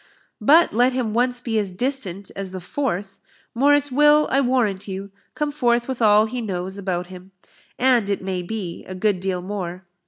But 0.41 0.73
let 0.73 0.93
him 0.93 1.13
once 1.13 1.41
be 1.41 1.59
as 1.59 1.73
distant 1.73 2.31
as 2.35 2.49
the 2.49 2.59
Forth, 2.59 3.19
Morris 3.53 3.91
will, 3.91 4.27
I 4.31 4.41
warrant 4.41 4.87
you, 4.87 5.11
come 5.35 5.51
forth 5.51 5.87
with 5.87 6.01
all 6.01 6.25
he 6.25 6.41
knows 6.41 6.75
about 6.79 7.05
him, 7.13 7.33
and, 7.77 8.09
it 8.09 8.23
may 8.23 8.41
be, 8.41 8.83
a 8.85 8.95
good 8.95 9.19
deal 9.19 9.43
more. 9.43 9.85